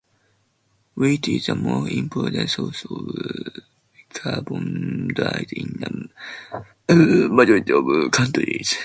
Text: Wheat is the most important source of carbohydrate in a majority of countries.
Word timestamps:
Wheat 0.95 1.27
is 1.27 1.45
the 1.45 1.53
most 1.53 1.91
important 1.91 2.49
source 2.49 2.85
of 2.85 3.15
carbohydrate 4.09 5.51
in 5.51 6.09
a 6.89 6.95
majority 6.95 7.71
of 7.71 8.09
countries. 8.11 8.77